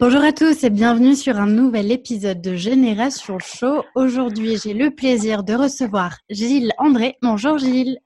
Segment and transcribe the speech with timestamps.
[0.00, 3.84] Bonjour à tous et bienvenue sur un nouvel épisode de Génération Show.
[3.94, 7.18] Aujourd'hui, j'ai le plaisir de recevoir Gilles André.
[7.20, 7.98] Bonjour Gilles.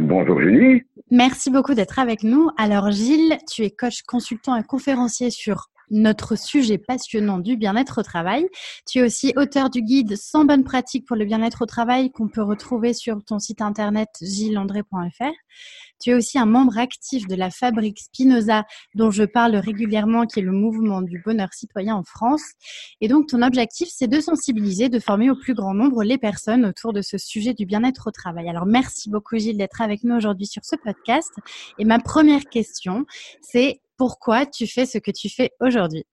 [0.00, 0.82] Bonjour Julie.
[1.10, 2.50] Merci beaucoup d'être avec nous.
[2.56, 8.02] Alors Gilles, tu es coach consultant et conférencier sur notre sujet passionnant du bien-être au
[8.02, 8.46] travail.
[8.86, 12.28] Tu es aussi auteur du guide 100 bonnes pratiques pour le bien-être au travail qu'on
[12.28, 15.32] peut retrouver sur ton site internet gillandré.fr.
[16.00, 18.64] Tu es aussi un membre actif de la fabrique Spinoza
[18.94, 22.42] dont je parle régulièrement, qui est le mouvement du bonheur citoyen en France.
[23.00, 26.66] Et donc, ton objectif, c'est de sensibiliser, de former au plus grand nombre les personnes
[26.66, 28.48] autour de ce sujet du bien-être au travail.
[28.48, 31.32] Alors, merci beaucoup Gilles d'être avec nous aujourd'hui sur ce podcast.
[31.78, 33.06] Et ma première question,
[33.40, 36.04] c'est pourquoi tu fais ce que tu fais aujourd'hui?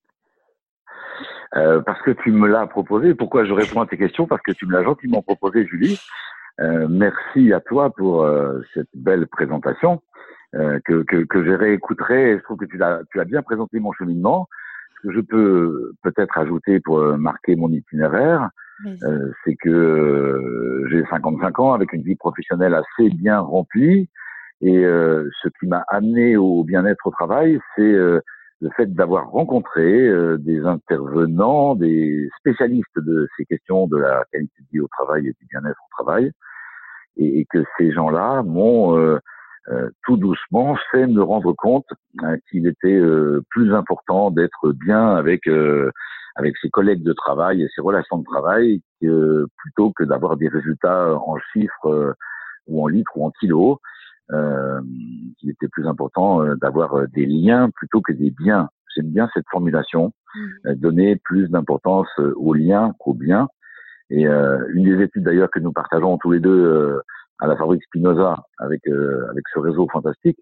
[1.55, 3.13] Euh, parce que tu me l'as proposé.
[3.13, 4.25] Pourquoi je réponds à tes questions?
[4.25, 5.99] Parce que tu me l'as gentiment proposé, Julie.
[6.59, 10.01] Euh, merci à toi pour euh, cette belle présentation
[10.85, 12.37] que, que, que je réécouterai.
[12.37, 14.47] Je trouve que tu as, tu as bien présenté mon cheminement.
[14.97, 18.51] Ce que je peux peut-être ajouter pour marquer mon itinéraire,
[19.43, 24.11] c'est que j'ai 55 ans avec une vie professionnelle assez bien remplie.
[24.61, 28.21] Et euh, ce qui m'a amené au bien-être au travail, c'est euh,
[28.61, 34.61] le fait d'avoir rencontré euh, des intervenants, des spécialistes de ces questions de la qualité
[34.61, 36.31] de vie au travail et du bien-être au travail,
[37.17, 39.19] et, et que ces gens-là m'ont
[40.03, 41.85] tout doucement fait me rendre compte
[42.21, 43.01] hein, qu'il était
[43.49, 45.47] plus important d'être bien avec
[46.35, 50.49] avec ses collègues de travail et ses relations de travail que, plutôt que d'avoir des
[50.49, 52.15] résultats en chiffres
[52.67, 53.77] ou en litres ou en kilos.
[53.77, 53.92] euh,
[54.29, 58.69] qu'il était plus important euh, d'avoir euh, des liens plutôt que des biens.
[58.95, 60.73] J'aime bien cette formulation, mmh.
[60.75, 63.47] donner plus d'importance aux liens qu'aux biens.
[64.11, 67.01] Et une des études d'ailleurs que nous partageons tous les deux
[67.39, 70.37] à la fabrique Spinoza avec avec ce réseau fantastique,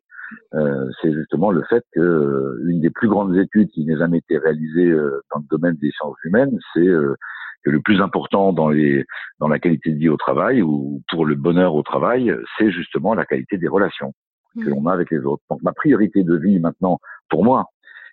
[0.52, 4.91] c'est justement le fait que une des plus grandes études qui n'ait jamais été réalisée
[4.91, 6.90] dans le domaine des sciences humaines, c'est
[7.64, 9.06] que le plus important dans les
[9.40, 13.14] dans la qualité de vie au travail ou pour le bonheur au travail, c'est justement
[13.14, 14.14] la qualité des relations
[14.56, 14.70] que mmh.
[14.70, 15.44] l'on a avec les autres.
[15.50, 17.66] Donc ma priorité de vie maintenant pour moi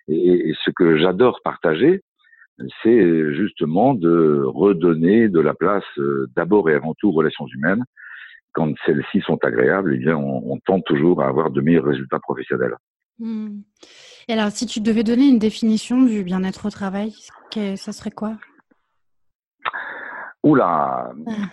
[0.07, 2.01] et, ce que j'adore partager,
[2.83, 7.83] c'est justement de redonner de la place euh, d'abord et avant tout aux relations humaines.
[8.53, 12.19] Quand celles-ci sont agréables, eh bien on, on, tente toujours à avoir de meilleurs résultats
[12.19, 12.75] professionnels.
[13.19, 13.61] Mmh.
[14.27, 17.13] Et alors, si tu devais donner une définition du bien-être au travail,
[17.51, 18.37] ça serait quoi?
[20.43, 21.11] Oula,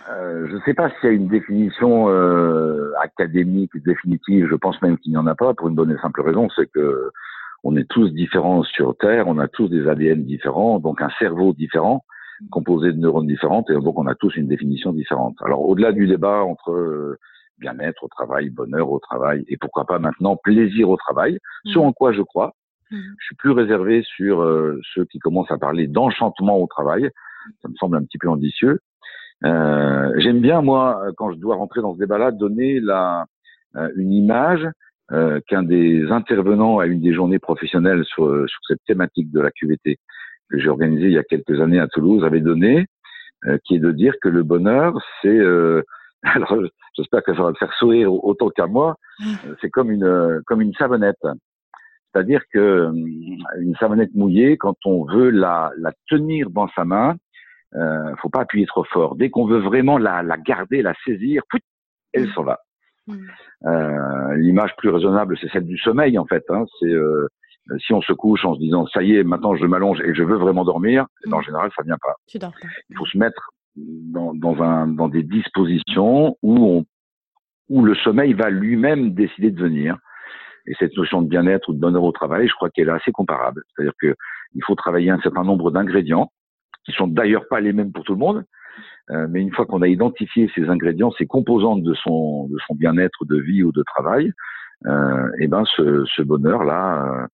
[0.09, 4.47] euh, je ne sais pas s'il y a une définition euh, académique définitive.
[4.49, 6.71] Je pense même qu'il n'y en a pas pour une bonne et simple raison, c'est
[6.71, 7.11] que
[7.63, 11.51] on est tous différents sur Terre, on a tous des ADN différents, donc un cerveau
[11.51, 12.05] différent,
[12.49, 15.35] composé de neurones différentes, et donc on a tous une définition différente.
[15.43, 17.19] Alors au-delà du débat entre euh,
[17.57, 21.69] bien-être au travail, bonheur au travail, et pourquoi pas maintenant plaisir au travail, mmh.
[21.71, 22.53] ce en quoi je crois.
[22.91, 22.97] Mmh.
[23.19, 27.09] Je suis plus réservé sur euh, ceux qui commencent à parler d'enchantement au travail
[27.61, 28.79] ça me semble un petit peu ambitieux.
[29.45, 33.25] Euh, J'aime bien, moi, quand je dois rentrer dans ce débat-là, donner la,
[33.75, 34.67] euh, une image
[35.11, 39.51] euh, qu'un des intervenants à une des journées professionnelles sur, sur cette thématique de la
[39.51, 39.97] QVT
[40.49, 42.85] que j'ai organisée il y a quelques années à Toulouse avait donné,
[43.45, 45.83] euh, qui est de dire que le bonheur, c'est euh,
[46.23, 46.55] alors
[46.95, 48.95] j'espère que ça va te faire sourire autant qu'à moi,
[49.61, 51.21] c'est comme une comme une savonnette.
[52.11, 52.89] C'est-à-dire que
[53.59, 57.15] une savonnette mouillée, quand on veut la, la tenir dans sa main,
[57.75, 59.15] euh, faut pas appuyer trop fort.
[59.15, 61.43] Dès qu'on veut vraiment la, la, garder, la saisir,
[62.13, 62.33] elle mm.
[62.33, 62.59] s'en va.
[63.07, 63.15] Mm.
[63.65, 66.43] Euh, L'image plus raisonnable, c'est celle du sommeil en fait.
[66.49, 66.65] Hein.
[66.79, 67.27] C'est euh,
[67.79, 70.23] si on se couche en se disant ça y est, maintenant je m'allonge et je
[70.23, 71.33] veux vraiment dormir, mm.
[71.33, 72.15] en général ça vient pas.
[72.89, 76.85] Il faut se mettre dans, dans, un, dans des dispositions où, on,
[77.69, 79.97] où le sommeil va lui-même décider de venir.
[80.69, 83.11] Et cette notion de bien-être ou de bonheur au travail, je crois qu'elle est assez
[83.11, 83.63] comparable.
[83.69, 84.15] C'est-à-dire que
[84.53, 86.31] il faut travailler un certain nombre d'ingrédients
[86.87, 88.43] qui sont d'ailleurs pas les mêmes pour tout le monde.
[89.09, 93.25] mais une fois qu'on a identifié ces ingrédients, ces composantes de son de son bien-être
[93.25, 94.33] de vie ou de travail,
[94.85, 97.27] et eh ben ce, ce bonheur là,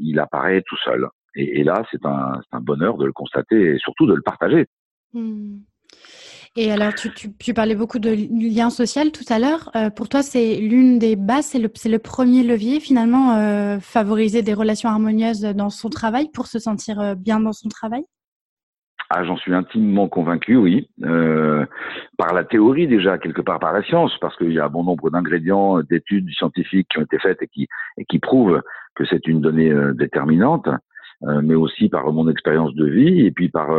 [0.00, 1.08] il apparaît tout seul.
[1.36, 4.66] Et, là, c'est un, un bonheur de le constater et surtout de le partager.
[5.12, 5.58] Mmh.
[6.56, 9.70] Et alors, tu, tu, parlais beaucoup de lien social tout à l'heure.
[9.76, 14.42] Euh, pour toi, c'est l'une des bases, c'est le, le, premier levier finalement, euh, favoriser
[14.42, 18.02] des relations harmonieuses dans son travail pour se sentir euh, bien dans son travail?
[19.12, 20.88] Ah, j'en suis intimement convaincu, oui.
[21.02, 21.66] Euh,
[22.16, 25.10] par la théorie déjà, quelque part par la science, parce qu'il y a bon nombre
[25.10, 27.66] d'ingrédients, d'études scientifiques qui ont été faites et qui,
[27.98, 28.62] et qui prouvent
[28.94, 30.68] que c'est une donnée euh, déterminante,
[31.24, 33.70] euh, mais aussi par mon expérience de vie et puis par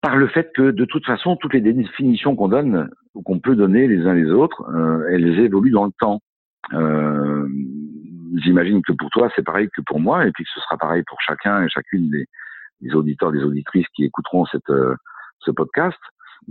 [0.00, 3.56] par le fait que de toute façon, toutes les définitions qu'on donne ou qu'on peut
[3.56, 6.20] donner les uns les autres, euh, elles évoluent dans le temps.
[6.72, 7.48] Euh,
[8.44, 11.02] J'imagine que pour toi, c'est pareil que pour moi, et puis que ce sera pareil
[11.06, 12.26] pour chacun et chacune des,
[12.80, 14.94] des auditeurs, des auditrices qui écouteront euh,
[15.40, 15.98] ce podcast.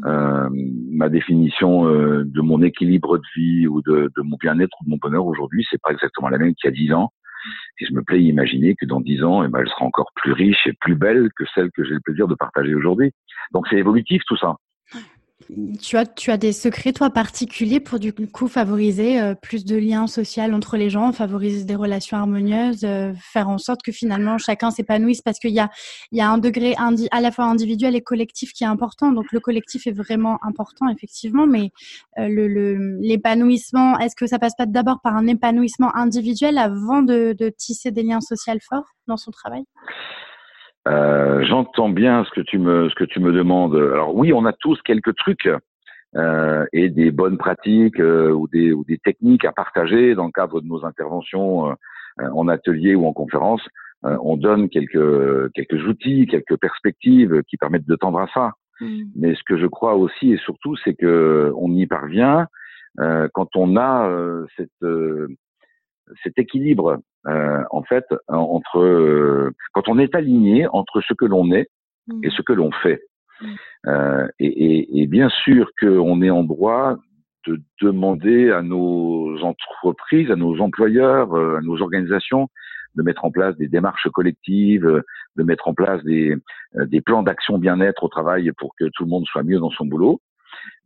[0.05, 4.89] Euh, ma définition euh, de mon équilibre de vie ou de, mon bien-être ou de
[4.89, 7.11] mon bonheur aujourd'hui, c'est pas exactement la même qu'il y a dix ans.
[7.79, 10.11] Et je me plais à imaginer que dans dix ans, eh ben, elle sera encore
[10.15, 13.11] plus riche et plus belle que celle que j'ai le plaisir de partager aujourd'hui.
[13.53, 14.55] Donc c'est évolutif tout ça.
[15.81, 19.77] Tu as, tu as des secrets, toi, particuliers pour du coup favoriser euh, plus de
[19.77, 24.37] liens sociaux entre les gens, favoriser des relations harmonieuses, euh, faire en sorte que finalement
[24.37, 25.21] chacun s'épanouisse?
[25.21, 25.69] Parce qu'il y a,
[26.11, 26.75] y a un degré
[27.11, 29.11] à la fois individuel et collectif qui est important.
[29.13, 31.71] Donc le collectif est vraiment important, effectivement, mais
[32.17, 37.33] euh, le, l'épanouissement, est-ce que ça passe pas d'abord par un épanouissement individuel avant de,
[37.37, 39.63] de tisser des liens sociaux forts dans son travail?
[40.87, 43.75] Euh, j'entends bien ce que tu me ce que tu me demandes.
[43.75, 45.49] Alors oui, on a tous quelques trucs
[46.15, 50.31] euh, et des bonnes pratiques euh, ou des ou des techniques à partager dans le
[50.31, 51.75] cadre de nos interventions
[52.19, 53.61] en atelier ou en conférence.
[54.03, 58.53] on donne quelques quelques outils, quelques perspectives qui permettent de tendre à ça.
[58.79, 59.03] Mmh.
[59.15, 62.47] Mais ce que je crois aussi et surtout, c'est que on y parvient
[63.33, 64.09] quand on a
[64.55, 64.85] cette
[66.23, 71.51] cet équilibre euh, en fait entre euh, quand on est aligné entre ce que l'on
[71.51, 71.67] est
[72.07, 72.23] mmh.
[72.23, 73.01] et ce que l'on fait.
[73.41, 73.45] Mmh.
[73.87, 76.97] Euh, et, et, et, bien sûr qu'on est en droit
[77.45, 82.49] de demander à nos entreprises, à nos employeurs, euh, à nos organisations
[82.95, 85.03] de mettre en place des démarches collectives,
[85.35, 86.35] de mettre en place des,
[86.73, 89.85] des plans d'action bien-être au travail pour que tout le monde soit mieux dans son
[89.85, 90.19] boulot.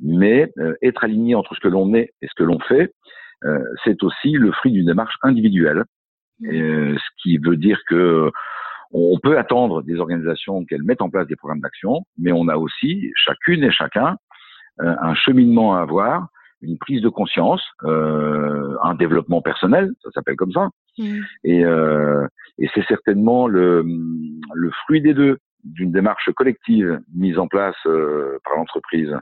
[0.01, 0.51] Mais
[0.81, 2.91] être aligné entre ce que l'on est et ce que l'on fait,
[3.43, 5.83] euh, c'est aussi le fruit d'une démarche individuelle,
[6.41, 6.49] mmh.
[6.49, 8.31] euh, ce qui veut dire que
[8.93, 12.57] on peut attendre des organisations qu'elles mettent en place des programmes d'action, mais on a
[12.57, 14.17] aussi chacune et chacun
[14.81, 16.27] euh, un cheminement à avoir,
[16.61, 21.19] une prise de conscience, euh, un développement personnel, ça s'appelle comme ça, mmh.
[21.43, 22.25] et, euh,
[22.57, 23.83] et c'est certainement le,
[24.53, 29.15] le fruit des deux, d'une démarche collective mise en place par l'entreprise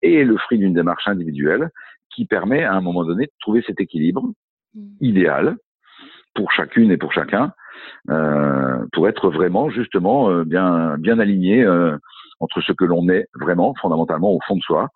[0.00, 1.68] et le fruit d'une démarche individuelle
[2.08, 4.32] qui permet à un moment donné de trouver cet équilibre
[4.74, 4.80] mmh.
[5.00, 5.56] idéal
[6.34, 7.52] pour chacune et pour chacun,
[8.10, 11.96] euh, pour être vraiment justement euh, bien bien aligné euh,
[12.40, 14.88] entre ce que l'on est vraiment fondamentalement au fond de soi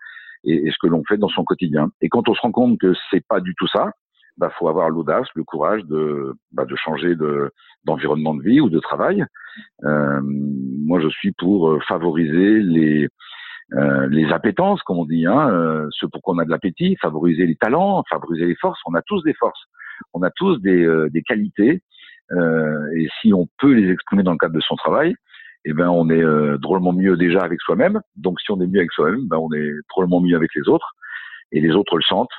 [0.44, 1.90] et, ce que l'on fait dans son quotidien.
[2.00, 3.90] Et quand on se rend compte que c'est pas du tout ça,
[4.36, 7.52] bah faut avoir l'audace, le courage de bah, de changer de
[7.84, 9.24] d'environnement de vie ou de travail.
[9.84, 13.08] Euh, moi, je suis pour favoriser les
[13.72, 16.96] euh, les appétences, comme on dit, hein, euh, ce pour quoi on a de l'appétit,
[17.00, 18.80] favoriser les talents, favoriser les forces.
[18.86, 19.60] On a tous des forces,
[20.12, 21.82] on a tous des, euh, des qualités,
[22.32, 25.14] et si on peut les exprimer dans le cadre de son travail,
[25.64, 26.24] eh ben on est
[26.58, 28.00] drôlement mieux déjà avec soi-même.
[28.16, 30.96] Donc si on est mieux avec soi-même, ben on est drôlement mieux avec les autres,
[31.52, 32.36] et les autres le sentent,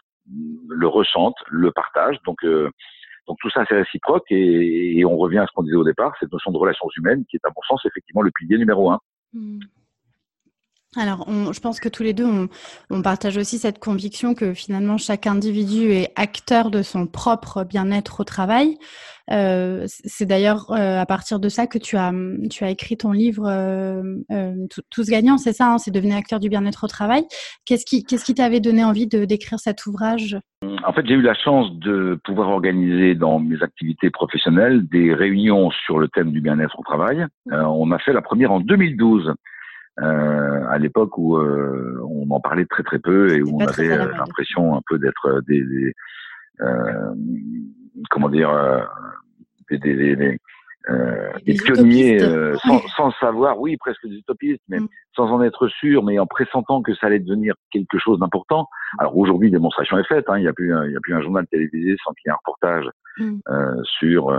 [0.68, 2.22] le ressentent, le partagent.
[2.26, 5.86] Donc donc tout ça c'est réciproque, et, et, on revient à ce qu'on disait au
[5.86, 8.92] départ, cette notion de relations humaines qui est à mon sens effectivement le pilier numéro
[8.92, 9.00] un.
[9.34, 9.60] Mmh.
[10.98, 12.26] Alors, je pense que tous les deux,
[12.90, 18.20] on, partage aussi cette conviction que finalement chaque individu est acteur de son propre bien-être
[18.20, 18.78] au travail.
[19.30, 22.14] Euh, c'est d'ailleurs euh, à partir de ça que tu as,
[22.70, 24.02] écrit ton livre euh,
[24.90, 27.24] Tous gagnants, c'est ça, hein, c'est devenir acteur du bien-être au travail.
[27.66, 30.38] Qu'est-ce qui qu'est-ce qui t'avait donné envie de d'écrire cet ouvrage?
[30.86, 35.70] En fait, j'ai eu la chance de pouvoir organiser dans mes activités professionnelles des réunions
[35.86, 37.26] sur le thème du bien-être au travail.
[37.52, 39.34] on a fait la première en 2012 euh,
[39.98, 44.12] à l'époque où euh, on en parlait très très peu et où on avait euh,
[44.18, 45.94] l'impression un peu d'être des, des
[46.62, 47.14] euh,
[48.10, 48.52] comment dire
[49.70, 50.38] des, des, des
[50.90, 52.18] euh, des, pionniers
[52.64, 54.88] sans, sans, savoir, oui, presque des utopistes, mais mm.
[55.18, 58.70] sans en être sûr, mais en pressentant que ça allait devenir quelque chose d'important.
[58.98, 60.26] Alors aujourd'hui, démonstration est faite.
[60.30, 62.30] Hein, il n'y a plus, il y a plus un journal télévisé sans qu'il y
[62.30, 62.86] ait un reportage
[63.18, 63.38] mm.
[63.50, 64.32] euh, sur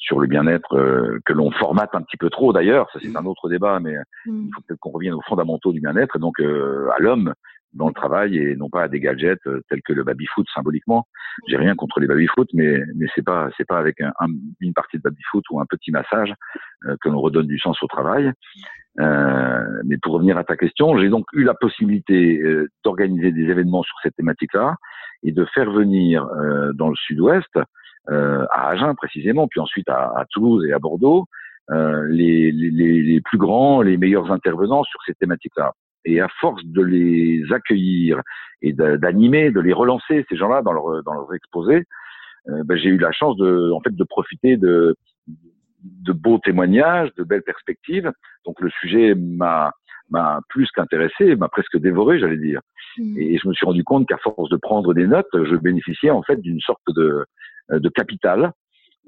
[0.00, 2.88] sur le bien-être euh, que l'on formate un petit peu trop d'ailleurs.
[2.92, 3.94] Ça c'est un autre débat, mais
[4.26, 4.46] Mm.
[4.46, 7.32] il faut peut-être qu'on revienne aux fondamentaux du bien-être donc euh, à l'homme
[7.72, 11.06] dans le travail et non pas à des gadgets euh, tels que le baby-foot symboliquement.
[11.46, 14.26] J'ai rien contre les baby-foot, mais mais c'est pas c'est pas avec un, un-
[14.60, 16.34] une partie de baby-foot ou un petit massage
[16.86, 18.32] euh, que l'on redonne du sens au travail.
[18.98, 23.42] Euh, mais pour revenir à ta question, j'ai donc eu la possibilité euh, d'organiser des
[23.44, 24.74] événements sur cette thématique-là
[25.22, 27.48] et de faire venir euh, dans le sud-ouest,
[28.08, 31.26] à Agen précisément, puis ensuite à, à Toulouse et à Bordeaux,
[31.70, 35.72] euh, les, les, les- plus grands, les meilleurs intervenants sur ces thématiques-là.
[36.04, 38.20] Et à force de les accueillir
[38.62, 41.84] et d'animer, de les relancer ces gens-là dans leur dans leurs exposés,
[42.48, 44.96] euh, ben, j'ai eu la chance de en fait de profiter de
[45.28, 48.10] de beaux témoignages, de belles perspectives.
[48.46, 49.72] Donc le sujet m'a
[50.08, 52.60] m'a plus qu'intéressé, m'a presque dévoré, j'allais dire.
[52.98, 53.18] Mm.
[53.18, 56.22] Et je me suis rendu compte qu'à force de prendre des notes, je bénéficiais en
[56.22, 57.24] fait d'une sorte de,
[57.78, 58.52] de capital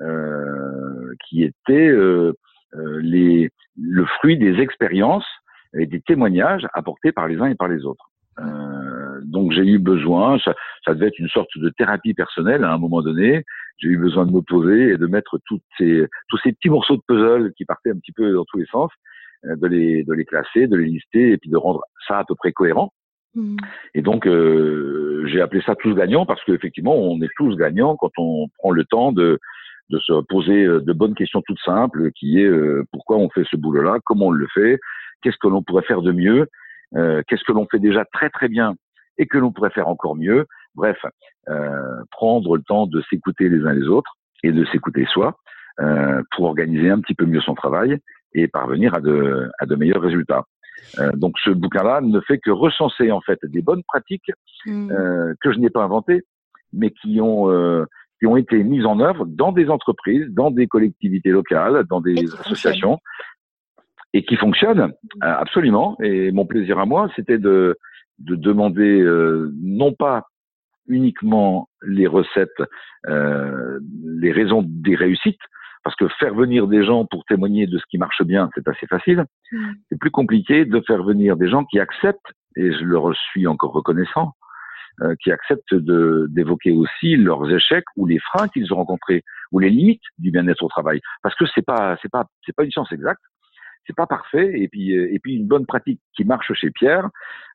[0.01, 2.33] euh, qui était euh,
[2.75, 5.27] euh, les, le fruit des expériences
[5.75, 8.11] et des témoignages apportés par les uns et par les autres.
[8.39, 10.55] Euh, donc j'ai eu besoin, ça,
[10.85, 13.45] ça devait être une sorte de thérapie personnelle à un moment donné.
[13.79, 16.97] J'ai eu besoin de me poser et de mettre toutes ces, tous ces petits morceaux
[16.97, 18.91] de puzzle qui partaient un petit peu dans tous les sens,
[19.45, 22.25] euh, de les, de les classer, de les lister et puis de rendre ça à
[22.25, 22.93] peu près cohérent.
[23.35, 23.57] Mm.
[23.95, 28.11] Et donc, euh, j'ai appelé ça tous gagnants parce qu'effectivement, on est tous gagnants quand
[28.19, 29.39] on prend le temps de,
[29.91, 33.57] se poser euh, de bonnes questions toutes simples, qui est euh, pourquoi on fait ce
[33.57, 34.79] boulot-là, comment on le fait,
[35.23, 36.49] qu'est-ce que l'on pourrait faire de mieux,
[36.95, 38.75] qu'est-ce que l'on fait déjà très très bien
[39.17, 40.47] et que l'on pourrait faire encore mieux.
[40.75, 40.99] Bref,
[42.11, 45.39] prendre le temps de s'écouter les uns les autres et de s'écouter soi
[46.33, 47.99] pour organiser un petit peu mieux son travail
[48.35, 50.45] et parvenir à de meilleurs résultats.
[50.99, 54.31] Euh, donc ce bouquin-là ne fait que recenser en fait des bonnes pratiques
[54.67, 54.91] Mm.
[54.93, 56.23] euh, que je n'ai pas inventées,
[56.73, 57.85] mais qui ont euh,
[58.21, 62.13] qui ont été mises en œuvre dans des entreprises, dans des collectivités locales, dans des
[62.13, 63.01] Et associations,
[64.13, 65.97] et qui fonctionnent euh, absolument.
[66.01, 67.77] Et mon plaisir à moi, c'était de
[68.19, 70.27] de demander euh, non pas
[70.87, 72.63] uniquement les recettes,
[73.09, 75.41] euh, les raisons des réussites,
[75.85, 78.87] parce que faire venir des gens pour témoigner de ce qui marche bien, c'est assez
[78.87, 79.25] facile.
[79.51, 79.73] Mm.
[79.89, 83.73] C'est plus compliqué de faire venir des gens qui acceptent, et je leur suis encore
[83.73, 84.33] reconnaissant,
[85.01, 89.59] euh, qui acceptent de d'évoquer aussi leurs échecs ou les freins qu'ils ont rencontrés ou
[89.59, 92.71] les limites du bien-être au travail, parce que c'est pas c'est pas c'est pas une
[92.71, 93.23] science exacte,
[93.87, 97.09] c'est pas parfait, et puis euh, et puis une bonne pratique qui marche chez Pierre,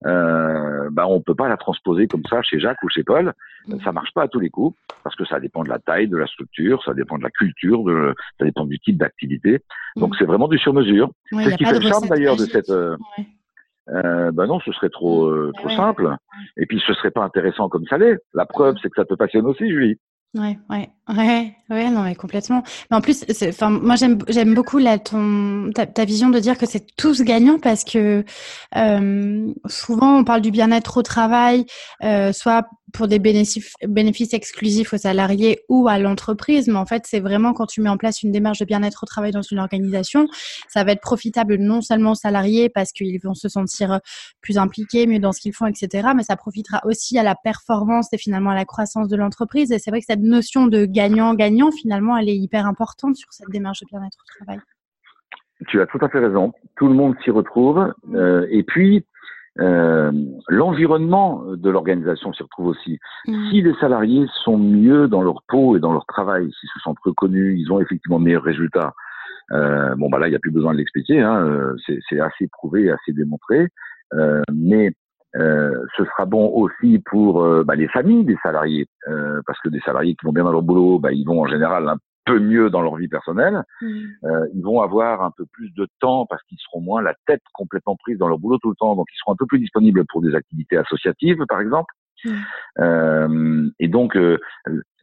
[0.06, 3.34] euh, bah on peut pas la transposer comme ça chez Jacques ou chez Paul,
[3.68, 3.80] Mm.
[3.84, 6.16] ça marche pas à tous les coups parce que ça dépend de la taille, de
[6.18, 9.60] la structure, ça dépend de la culture, de, ça dépend du type d'activité.
[9.98, 10.16] Donc Mm.
[10.20, 11.10] c'est vraiment du sur-mesure.
[11.32, 12.70] Ouais, c'est ce qui fait le charme d'ailleurs de cette.
[12.70, 13.26] Euh, Ouais.
[13.90, 15.34] euh, ben non, ce serait trop Mm.
[15.34, 16.16] euh, Ouais, trop ouais, simple.
[16.58, 18.18] Et puis ce serait pas intéressant comme ça l'est.
[18.34, 19.98] La preuve, c'est que ça te passionne aussi, Julie.
[20.36, 22.64] Ouais, ouais, ouais, ouais, non, mais complètement.
[22.90, 26.58] Mais en plus, enfin, moi j'aime, j'aime beaucoup la, ton, ta, ta vision de dire
[26.58, 28.26] que c'est tous gagnants parce que
[28.76, 31.66] euh, souvent on parle du bien-être au travail,
[32.04, 37.04] euh, soit pour des bénéfices, bénéfices exclusifs aux salariés ou à l'entreprise, mais en fait
[37.06, 39.60] c'est vraiment quand tu mets en place une démarche de bien-être au travail dans une
[39.60, 40.28] organisation,
[40.70, 44.00] ça va être profitable non seulement aux salariés parce qu'ils vont se sentir
[44.42, 48.08] plus impliqués, mieux dans ce qu'ils font, etc., mais ça profitera aussi à la performance
[48.14, 49.72] et finalement à la croissance de l'entreprise.
[49.72, 53.50] Et c'est vrai que cette notion de gagnant-gagnant, finalement, elle est hyper importante sur cette
[53.50, 54.60] démarche de bien-être au travail.
[55.68, 56.54] Tu as tout à fait raison.
[56.76, 57.94] Tout le monde s'y retrouve.
[58.14, 59.06] Euh, et puis
[59.60, 60.12] euh,
[60.48, 63.00] l'environnement de l'organisation s'y retrouve aussi.
[63.28, 63.50] Mm.
[63.50, 67.00] Si les salariés sont mieux dans leur peau et dans leur travail, s'ils se sentent
[67.04, 68.94] reconnus, ils ont effectivement de meilleurs résultats.
[69.52, 71.22] Euh, bon, bah là, il n'y a plus besoin de l'expliquer.
[71.22, 73.70] Hein, c'est c'est assez prouvé, assez démontré.
[74.14, 74.92] Euh, mais
[75.36, 79.70] euh, ce sera bon aussi pour euh, bah, les familles des salariés, euh, parce que
[79.70, 82.40] des salariés qui vont bien dans leur boulot, bah, ils vont en général un peu
[82.40, 83.64] mieux dans leur vie personnelle.
[83.82, 83.88] Mm.
[84.26, 87.42] Euh, ils vont avoir un peu plus de temps parce qu'ils seront moins la tête
[87.54, 90.06] complètement prise dans leur boulot tout le temps, donc ils seront un peu plus disponibles
[90.10, 91.94] pour des activités associatives, par exemple.
[92.26, 92.32] Mm.
[92.80, 94.40] Euh, et donc, euh,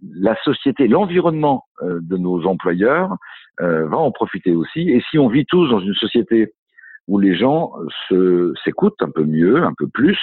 [0.02, 3.16] la société, l'environnement euh, de nos employeurs
[3.61, 4.90] euh, va en profiter aussi.
[4.90, 6.52] Et si on vit tous dans une société
[7.08, 7.73] où les gens
[8.08, 10.18] se s'écoutent un peu mieux, un peu plus,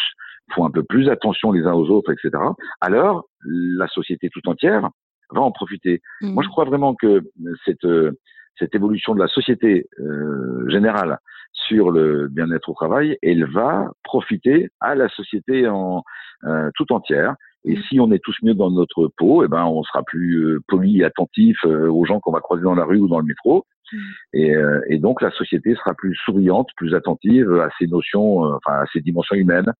[0.53, 2.43] font un peu plus attention les uns aux autres, etc.,
[2.81, 4.89] alors la société tout entière
[5.31, 6.01] va en profiter.
[6.21, 6.33] Mm.
[6.33, 7.21] Moi, je crois vraiment que
[7.65, 8.11] cette, euh,
[8.57, 11.19] cette évolution de la société euh, générale
[11.67, 16.03] sur le bien-être au travail, elle va profiter à la société en
[16.45, 17.35] euh, tout entière.
[17.63, 17.81] Et Mm.
[17.83, 21.01] si on est tous mieux dans notre peau, eh ben, on sera plus euh, poli
[21.01, 23.65] et attentif euh, aux gens qu'on va croiser dans la rue ou dans le métro.
[23.93, 23.97] Mm.
[24.33, 28.79] Et, euh, et donc, la société sera plus souriante, plus attentive à ces notions, enfin,
[28.79, 29.71] à ces dimensions humaines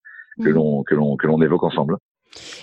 [0.44, 0.54] que Mm.
[0.54, 1.98] l'on que l'on que l'on évoque ensemble.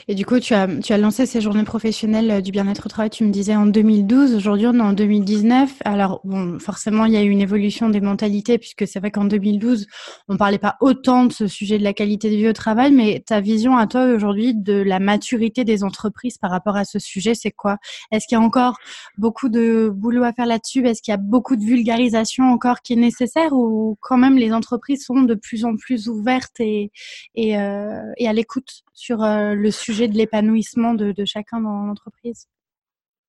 [0.09, 2.89] Et du coup, tu as, tu as lancé ces journées professionnelles euh, du bien-être au
[2.89, 4.35] travail, tu me disais en 2012.
[4.35, 5.83] Aujourd'hui, on est en 2019.
[5.85, 9.27] Alors, bon, forcément, il y a eu une évolution des mentalités puisque c'est vrai qu'en
[9.27, 9.87] 2012,
[10.29, 13.23] on parlait pas autant de ce sujet de la qualité de vie au travail, mais
[13.27, 17.35] ta vision à toi aujourd'hui de la maturité des entreprises par rapport à ce sujet,
[17.35, 17.77] c'est quoi?
[18.11, 18.79] Est-ce qu'il y a encore
[19.19, 20.87] beaucoup de boulot à faire là-dessus?
[20.87, 23.53] Est-ce qu'il y a beaucoup de vulgarisation encore qui est nécessaire?
[23.53, 26.91] Ou quand même les entreprises sont de plus en plus ouvertes et,
[27.35, 28.85] et, euh, et à l'écoute?
[28.99, 32.49] Sur euh, le sujet de l'épanouissement de, chacun dans l'entreprise?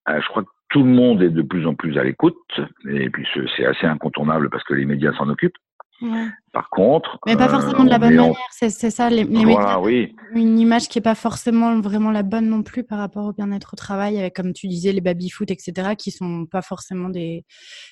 [0.09, 2.37] Euh, Je crois que tout le monde est de plus en plus à l'écoute,
[2.89, 5.57] et puis c'est assez incontournable parce que les médias s'en occupent.
[6.53, 9.09] Par contre, mais pas euh, forcément de la bonne manière, c'est ça.
[9.09, 10.15] Les, médias, oui.
[10.33, 13.73] une image qui est pas forcément vraiment la bonne non plus par rapport au bien-être
[13.73, 17.43] au travail, avec comme tu disais les baby-foot, etc., qui sont pas forcément des,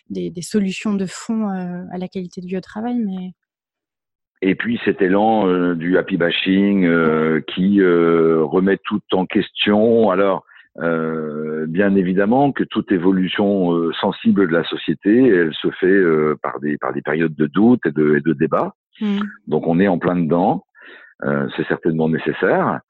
[0.09, 3.33] des, solutions de fond à la qualité de vie au travail, mais
[4.41, 10.09] et puis cet élan euh, du happy bashing euh, qui euh, remet tout en question.
[10.09, 10.43] Alors,
[10.79, 16.03] bien évidemment que toute évolution sensible de la société, elle se fait
[16.43, 18.75] par des par des périodes de doute et de, et de débat.
[19.01, 19.21] Mm.
[19.47, 20.63] Donc on est en plein dedans.
[21.23, 22.81] C'est certainement nécessaire.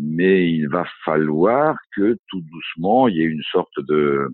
[0.00, 4.30] mais il va falloir que tout doucement, il y ait une sorte de,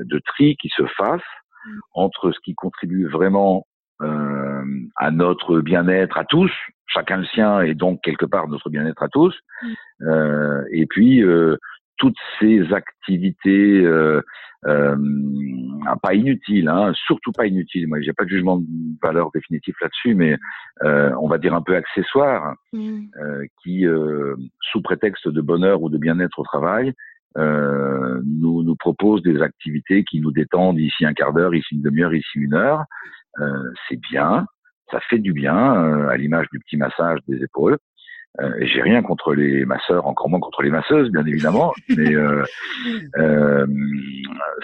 [0.00, 1.22] de tri qui se fasse
[1.64, 1.78] mm.
[1.92, 3.68] entre ce qui contribue vraiment
[4.02, 4.64] euh,
[4.96, 6.50] à notre bien-être à tous,
[6.86, 9.34] chacun le sien et donc quelque part notre bien-être à tous.
[9.62, 9.68] Mm.
[10.02, 11.56] Euh, et puis euh,
[11.96, 14.20] toutes ces activités euh,
[14.66, 14.96] euh,
[16.02, 17.86] pas inutiles, hein, surtout pas inutiles.
[17.86, 18.66] Moi, j'ai pas de jugement de
[19.02, 20.36] valeur définitif là-dessus, mais
[20.82, 23.06] euh, on va dire un peu accessoires, mm.
[23.62, 23.84] qui,
[24.72, 26.94] sous prétexte de bonheur ou de bien-être au travail,
[27.36, 32.14] nous nous proposent des activités qui nous détendent ici un quart d'heure, ici une demi-heure,
[32.14, 33.23] ici une heure, euh,
[33.88, 34.46] c'est bien,
[34.90, 37.78] ça fait du bien, euh, à l'image du petit massage des épaules.
[38.40, 42.44] Euh, j'ai rien contre les masseurs, encore moins contre les masseuses, bien évidemment, mais euh,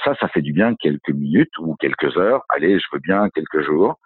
[0.05, 2.43] ça, ça fait du bien quelques minutes ou quelques heures.
[2.49, 3.99] Allez, je veux bien quelques jours,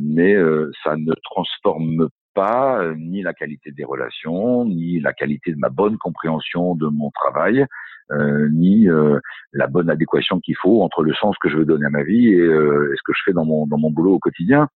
[0.00, 0.36] mais
[0.82, 5.96] ça ne transforme pas ni la qualité des relations, ni la qualité de ma bonne
[5.98, 7.66] compréhension de mon travail,
[8.12, 9.18] euh, ni euh,
[9.52, 12.28] la bonne adéquation qu'il faut entre le sens que je veux donner à ma vie
[12.28, 14.68] et, euh, ce que je fais dans mon dans mon boulot au quotidien.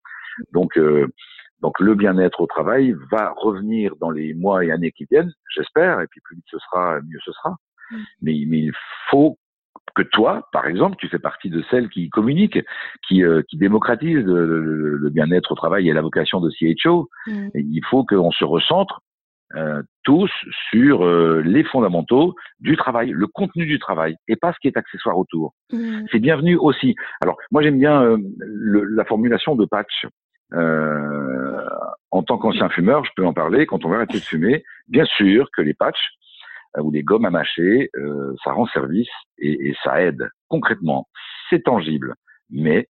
[0.53, 0.79] Donc
[1.61, 6.01] donc le bien-être au travail va revenir dans les mois et années qui viennent, j'espère,
[6.01, 7.57] et puis plus vite ce sera, mieux ce sera.
[7.91, 7.97] Mm.
[8.23, 8.73] Mais, mais il
[9.11, 9.37] faut
[9.99, 12.65] que toi, par exemple, tu fais partie de celles qui communiquent,
[13.07, 17.09] qui, euh, qui démocratisent le, le, bien-être au travail et la vocation de CHO.
[17.27, 17.49] Mm.
[17.55, 19.01] il faut qu'on se recentre
[19.57, 20.31] euh, tous
[20.71, 24.77] sur euh, les fondamentaux du travail, le contenu du travail, et pas ce qui est
[24.77, 25.55] accessoire autour.
[25.73, 26.01] Mmh.
[26.13, 26.95] C'est bienvenu aussi.
[27.23, 30.07] Alors, moi j'aime bien euh, la formulation de patch.
[32.11, 33.67] en tant qu'ancien fumeur, je peux en parler.
[33.67, 36.09] Quand on va arrêter de fumer, bien sûr que les patchs
[36.81, 37.91] ou les gommes à mâcher,
[38.45, 41.09] ça rend service et, et ça aide concrètement.
[41.51, 42.15] C'est tangible,
[42.51, 42.89] mais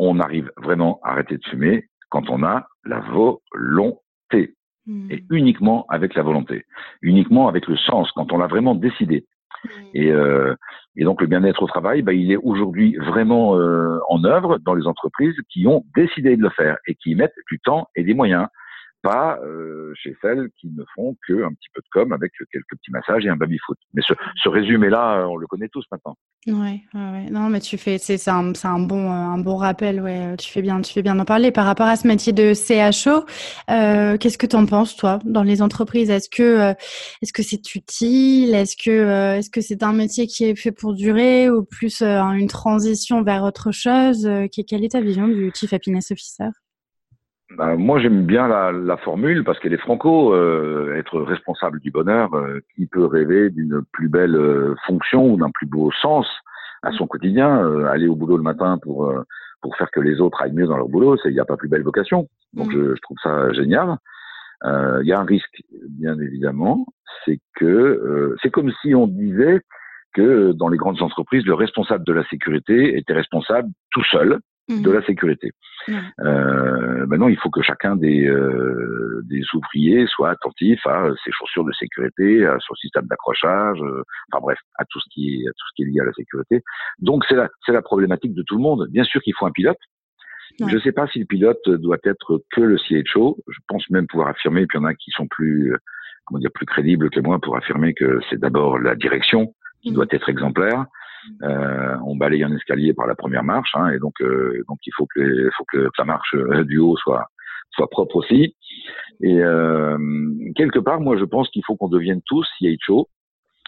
[0.00, 4.54] on arrive vraiment à arrêter de fumer quand on a la volonté.
[4.86, 5.20] Et hmm.
[5.30, 6.64] uniquement avec la volonté,
[7.02, 9.26] uniquement avec le sens, quand on l'a vraiment décidé.
[9.62, 9.68] Hmm.
[9.94, 10.54] Et, euh,
[10.96, 14.74] et, donc le bien-être au travail, bah, il est aujourd'hui vraiment euh, en œuvre dans
[14.74, 18.02] les entreprises qui ont décidé de le faire et qui y mettent du temps et
[18.02, 18.46] des moyens
[19.02, 22.70] pas euh, chez celles qui ne font que un petit peu de com avec quelques
[22.70, 23.78] petits massages et un baby foot.
[23.94, 26.16] Mais ce, ce résumé-là, on le connaît tous maintenant.
[26.46, 30.00] Ouais, ouais, non, mais tu fais, c'est un, un bon, un bon rappel.
[30.00, 31.50] Ouais, tu fais bien, tu fais bien d'en parler.
[31.52, 33.24] Par rapport à ce métier de CHO,
[33.70, 36.08] euh, qu'est-ce que tu en penses toi dans les entreprises?
[36.10, 36.74] Est-ce que, euh,
[37.22, 38.54] est-ce que c'est utile?
[38.54, 42.00] Est-ce que, euh, est-ce que c'est un métier qui est fait pour durer ou plus
[42.02, 44.28] euh, une transition vers autre chose?
[44.52, 46.48] Quelle est ta vision du Chief Happiness Officer?
[47.56, 50.34] Bah, moi, j'aime bien la, la, formule parce qu'elle est franco.
[50.34, 55.36] Euh, être responsable du bonheur, euh, qui peut rêver d'une plus belle euh, fonction ou
[55.36, 56.26] d'un plus beau sens
[56.82, 59.12] à son quotidien euh, Aller au boulot le matin pour
[59.62, 61.68] pour faire que les autres aillent mieux dans leur boulot, il n'y a pas plus
[61.68, 62.28] belle vocation.
[62.54, 62.72] Donc, mm.
[62.72, 63.96] je, je, trouve ça génial.
[64.64, 66.86] Il y a un risque, bien évidemment,
[67.24, 69.60] c'est que c'est comme si on disait
[70.14, 74.38] que dans les grandes entreprises, le responsable de la sécurité était responsable tout seul
[74.70, 74.94] de mhm.
[74.94, 75.52] la sécurité.
[76.20, 81.64] Euh, maintenant, il faut que chacun des, euh, des ouvriers soit attentif à ses chaussures
[81.64, 85.50] de sécurité, à son système d'accrochage, euh, enfin bref, à tout ce qui est à
[85.50, 86.62] tout ce qui est lié à la sécurité.
[87.00, 88.86] Donc c'est la c'est la problématique de tout le monde.
[88.90, 89.78] Bien sûr qu'il faut un pilote.
[90.58, 93.38] Je ne sais pas si le pilote doit être que le CHO.
[93.48, 95.74] Je pense même pouvoir affirmer, puis il y en a qui sont plus
[96.26, 99.94] comment dire plus crédibles que moi pour affirmer que c'est d'abord la direction qui mhm.
[99.94, 100.84] doit être exemplaire.
[101.42, 104.92] Euh, on balaye un escalier par la première marche, hein, et donc euh, donc il
[104.96, 107.26] faut que faut que la marche euh, du haut soit
[107.72, 108.56] soit propre aussi.
[109.22, 109.98] Et euh,
[110.56, 113.08] quelque part, moi, je pense qu'il faut qu'on devienne tous CHO.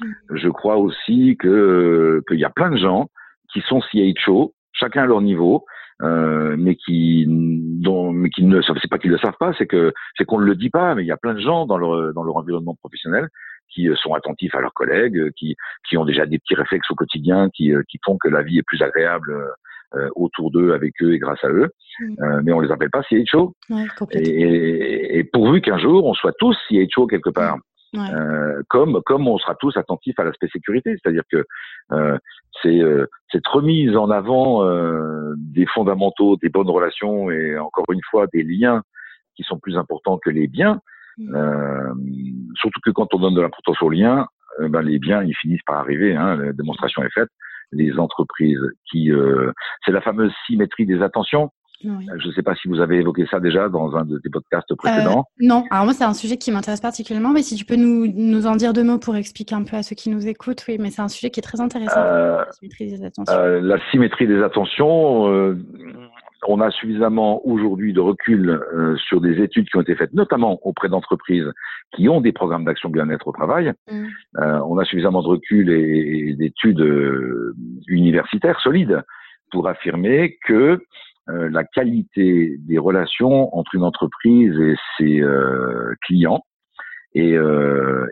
[0.01, 0.13] Mm.
[0.35, 3.09] Je crois aussi que qu'il y a plein de gens
[3.53, 5.65] qui sont CHO, chacun à leur niveau,
[6.03, 9.93] euh, mais qui dont mais qui ne c'est pas qu'ils le savent pas, c'est que
[10.17, 12.15] c'est qu'on ne le dit pas, mais il y a plein de gens dans leur
[12.15, 13.29] dans leur environnement professionnel
[13.73, 15.57] qui euh, sont attentifs à leurs collègues, qui
[15.89, 18.67] qui ont déjà des petits réflexes au quotidien, qui qui font que la vie est
[18.67, 19.35] plus agréable
[19.95, 21.69] euh, autour d'eux, avec eux et grâce à eux.
[22.01, 22.15] Mm.
[22.23, 23.55] Euh, mais on les appelle pas CHO.
[23.69, 27.59] Ouais, et, et, pourvu qu'un jour on soit tous CHO quelque part.
[27.93, 28.07] Mm.
[28.15, 31.45] Euh, comme comme on sera tous attentifs à l'aspect sécurité, c'est-à-dire que
[31.93, 32.17] euh,
[32.63, 38.01] c'est euh, cette remise en avant euh, des fondamentaux, des bonnes relations et encore une
[38.11, 38.83] fois des liens
[39.37, 40.81] qui sont plus importants que les biens.
[41.19, 41.93] Mm.
[42.55, 44.27] surtout que quand on donne de l'importance aux liens,
[44.61, 46.15] ben les biens ils finissent par arriver.
[46.15, 47.29] Hein, la démonstration est faite
[47.73, 49.53] les entreprises qui euh,
[49.85, 51.51] c'est la fameuse symétrie des attentions.
[51.85, 54.73] Je ne sais pas si vous avez évoqué ça déjà dans un de tes podcasts
[54.77, 55.25] précédents.
[55.41, 58.07] Euh, non, alors moi c'est un sujet qui m'intéresse particulièrement, mais si tu peux nous,
[58.07, 60.77] nous, en dire deux mots pour expliquer un peu à ceux qui nous écoutent, oui,
[60.79, 61.99] mais c'est un sujet qui est très intéressant.
[61.99, 63.35] Euh, la symétrie des attentions.
[63.35, 65.59] Euh, la symétrie des attentions, euh,
[66.47, 70.59] on a suffisamment aujourd'hui de recul euh, sur des études qui ont été faites, notamment
[70.63, 71.51] auprès d'entreprises
[71.95, 73.73] qui ont des programmes d'action bien-être au travail.
[73.91, 74.07] Mm.
[74.39, 77.55] Euh, on a suffisamment de recul et, d'études euh,
[77.87, 79.03] universitaires solides
[79.51, 80.81] pour affirmer que
[81.29, 85.23] la qualité des relations entre une entreprise et ses
[86.05, 86.45] clients
[87.15, 87.37] est,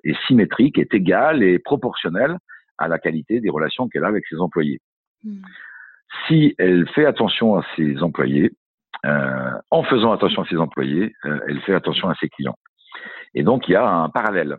[0.04, 2.36] est symétrique, est égale et proportionnelle
[2.78, 4.80] à la qualité des relations qu'elle a avec ses employés.
[5.24, 5.40] Mm
[6.26, 8.50] si elle fait attention à ses employés,
[9.06, 12.56] euh, en faisant attention à ses employés, euh, elle fait attention à ses clients.
[13.34, 14.58] Et donc il y a un parallèle.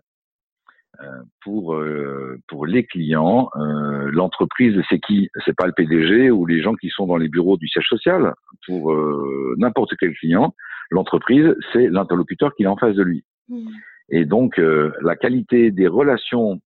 [1.02, 5.30] Euh, pour euh, pour les clients, euh, l'entreprise c'est qui?
[5.46, 8.34] C'est pas le PDG ou les gens qui sont dans les bureaux du siège social?
[8.68, 8.94] Pour
[9.58, 10.54] n'importe quel client,
[10.92, 13.24] l'entreprise c'est l'interlocuteur qui est en face de lui.
[13.50, 13.70] Mmh.
[14.10, 16.60] Et donc la qualité des relations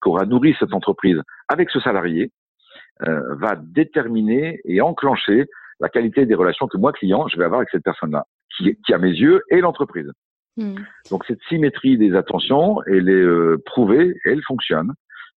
[0.00, 2.30] qu'aura nourri cette entreprise avec ce salarié,
[3.02, 5.46] euh, va déterminer et enclencher
[5.80, 8.24] la qualité des relations que moi, client, je vais avoir avec cette personne-là,
[8.56, 10.10] qui, qui à mes yeux est l'entreprise.
[10.56, 10.76] Hmm.
[11.10, 14.92] Donc cette symétrie des attentions, elle est euh, prouvée et elle fonctionne.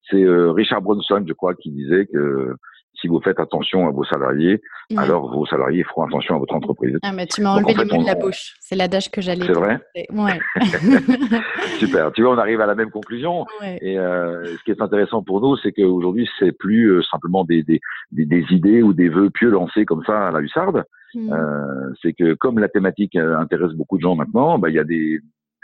[0.10, 2.56] C'est euh, Richard Bronson, je crois, qui disait que
[3.00, 4.62] si vous faites attention à vos salariés,
[4.98, 6.98] alors vos salariés feront attention à votre entreprise.
[7.04, 8.56] Ah, mais tu m'as enlevé les mots de la bouche.
[8.60, 10.40] C'est l'adage que j'allais C'est vrai Ouais.
[11.80, 12.12] Super.
[12.12, 13.46] Tu vois, on arrive à la même conclusion.
[13.82, 17.64] Et euh, ce qui est intéressant pour nous, c'est qu'aujourd'hui, c'est plus euh, simplement des,
[17.64, 17.80] des,
[18.12, 20.84] des, idées ou des vœux pieux lancés comme ça à la hussarde.
[21.14, 21.34] Hmm.
[21.34, 24.80] Euh, c'est que comme la thématique euh, intéresse beaucoup de gens maintenant, bah, il y
[24.80, 25.20] a des,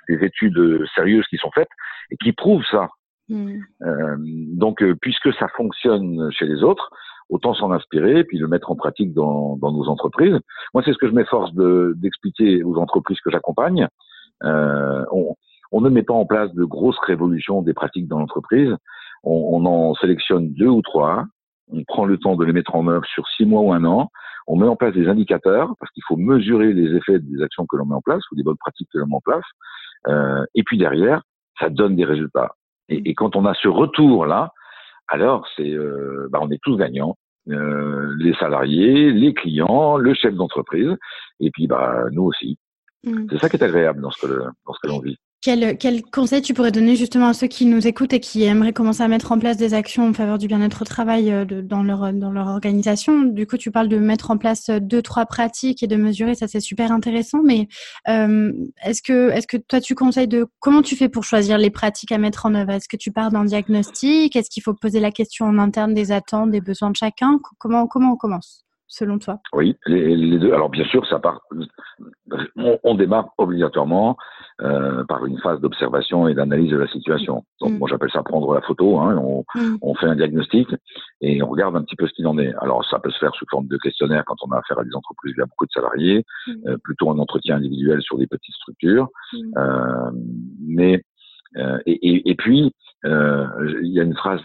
[0.09, 1.69] des études sérieuses qui sont faites
[2.11, 2.89] et qui prouvent ça.
[3.29, 3.59] Hmm.
[3.83, 6.91] Euh, donc, puisque ça fonctionne chez les autres,
[7.29, 10.37] autant s'en inspirer et puis le mettre en pratique dans, dans nos entreprises.
[10.73, 13.87] Moi, c'est ce que je m'efforce d'expliquer aux entreprises que j'accompagne.
[14.43, 15.35] Euh, on,
[15.71, 18.75] on, ne met pas en place de grosses révolutions des pratiques dans l'entreprise.
[19.23, 21.25] On, on, en sélectionne deux ou trois.
[21.71, 24.09] On prend le temps de les mettre en œuvre sur six mois ou un an.
[24.47, 27.77] On met en place des indicateurs parce qu'il faut mesurer les effets des actions que
[27.77, 29.45] l'on met en place ou des bonnes pratiques que l'on met en place.
[30.07, 31.23] Euh, et puis derrière,
[31.59, 32.51] ça donne des résultats.
[32.89, 34.51] Et, et quand on a ce retour-là,
[35.07, 37.17] alors c'est, euh, bah, on est tous gagnants.
[37.47, 40.95] Euh, les salariés, les clients, le chef d'entreprise,
[41.39, 42.57] et puis bah nous aussi.
[43.03, 43.27] Mm.
[43.29, 45.17] C'est ça qui est agréable dans ce que, dans ce que l'on vit.
[45.45, 48.73] Quel, quel, conseil tu pourrais donner justement à ceux qui nous écoutent et qui aimeraient
[48.73, 51.83] commencer à mettre en place des actions en faveur du bien-être au travail euh, dans,
[51.83, 53.21] leur, dans leur organisation?
[53.21, 56.33] Du coup, tu parles de mettre en place euh, deux, trois pratiques et de mesurer,
[56.33, 57.67] ça c'est super intéressant, mais
[58.07, 58.53] euh,
[58.83, 60.47] est-ce que, est que toi tu conseilles de...
[60.61, 62.71] Comment tu fais pour choisir les pratiques à mettre en œuvre?
[62.71, 64.35] Est-ce que tu pars d'un diagnostic?
[64.35, 67.39] Est-ce qu'il faut poser la question en interne des attentes, des besoins de chacun?
[67.59, 68.64] Comment, comment on commence?
[68.87, 69.39] Selon toi?
[69.53, 70.53] Oui, les, deux.
[70.53, 71.41] Alors bien sûr, ça part.
[72.55, 74.17] On, démarre obligatoirement
[74.61, 77.43] euh, par une phase d'observation et d'analyse de la situation.
[77.59, 77.77] Donc mm.
[77.77, 78.99] moi j'appelle ça prendre la photo.
[78.99, 79.15] Hein,
[79.55, 79.77] mm.
[79.81, 80.67] on, fait un diagnostic
[81.21, 82.53] et on regarde un petit peu ce qu'il en est.
[82.61, 84.95] Alors ça peut se faire sous forme de questionnaire quand on a affaire à des
[84.95, 86.51] entreprises où il y a beaucoup de salariés, mm.
[86.67, 89.09] euh, plutôt un entretien individuel sur des petites structures.
[89.57, 90.11] Euh,
[90.61, 91.03] mais
[91.85, 92.73] et, et, puis
[93.05, 94.41] il y a une phrase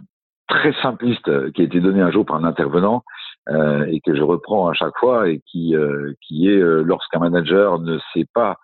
[0.46, 3.02] très simpliste qui a été donnée un jour par un intervenant
[3.50, 7.18] euh, et que je reprends à chaque fois et qui, euh, qui est euh, lorsqu'un
[7.18, 8.56] manager ne sait pas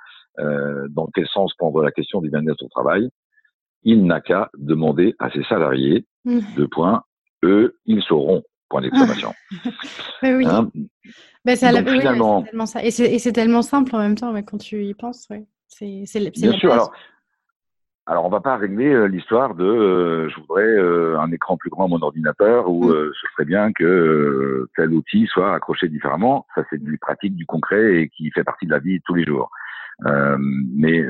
[0.90, 3.08] dans quel sens prendre la question du bien-être au travail,
[3.84, 6.40] il n'a qu'à demander à ses salariés, mmh.
[6.56, 7.04] deux points,
[7.42, 9.32] eux, ils sauront, point d'exclamation.
[10.22, 10.44] oui.
[10.46, 10.68] Hein?
[11.42, 12.44] Ben, ça, Donc, finalement,
[12.82, 15.46] Et c'est tellement simple en même temps, mais quand tu y penses, ouais.
[15.68, 16.92] c'est Bien sûr, alors,
[18.08, 21.70] alors, on va pas régler euh, l'histoire de euh, je voudrais euh, un écran plus
[21.70, 23.10] grand à mon ordinateur ou mm.
[23.12, 26.46] ce serait bien que tel outil soit accroché différemment.
[26.54, 29.14] Ça, c'est du pratique, du concret et qui fait partie de la vie de tous
[29.14, 29.50] les jours.
[30.04, 31.04] mais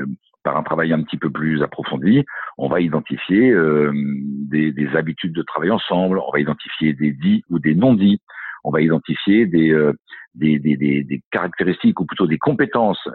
[0.47, 2.23] par un travail un petit peu plus approfondi,
[2.57, 7.43] on va identifier euh, des, des, habitudes de travail ensemble, on va identifier des dits
[7.49, 8.21] ou des non-dits,
[8.63, 9.91] on va identifier des, euh,
[10.35, 13.09] des, des, des, caractéristiques ou plutôt des compétences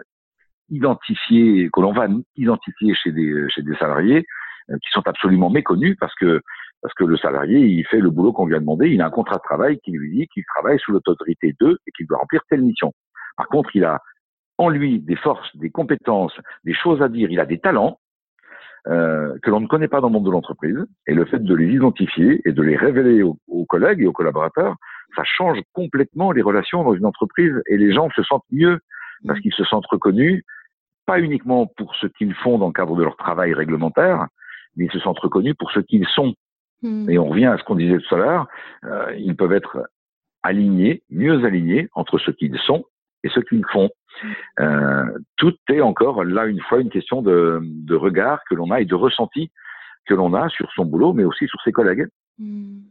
[0.69, 4.25] identifiées que l'on va identifier chez des, chez des salariés
[4.69, 6.41] euh, qui sont absolument méconnues parce que
[6.81, 9.09] parce que le salarié, il fait le boulot qu'on lui a demandé, il a un
[9.09, 12.41] contrat de travail qui lui dit qu'il travaille sous l'autorité d'eux et qu'il doit remplir
[12.49, 12.91] telle mission.
[13.37, 14.01] Par contre, il a
[14.57, 17.99] en lui des forces, des compétences, des choses à dire, il a des talents
[18.87, 20.77] euh, que l'on ne connaît pas dans le monde de l'entreprise.
[21.07, 24.11] Et le fait de les identifier et de les révéler aux, aux, collègues et aux
[24.11, 24.75] collaborateurs,
[25.15, 28.79] ça change complètement les relations dans une entreprise et les gens se sentent mieux
[29.27, 30.43] parce qu'ils se sentent reconnus,
[31.05, 34.27] pas uniquement pour ce qu'ils font dans le cadre de leur travail réglementaire,
[34.75, 36.33] mais ils se sentent reconnus pour ce qu'ils sont.
[36.81, 37.09] Hmm.
[37.09, 38.47] Et on revient à ce qu'on disait tout à l'heure,
[38.85, 39.87] euh, ils peuvent être
[40.43, 42.85] alignés, mieux alignés entre ce qu'ils sont
[43.23, 43.89] et ce qu'ils font.
[44.59, 45.05] Euh,
[45.37, 48.85] tout est encore là une fois une question de, de regard que l'on a et
[48.85, 49.49] de ressenti
[50.05, 52.07] que l'on a sur son boulot, mais aussi sur ses collègues.
[52.37, 52.81] Hmm.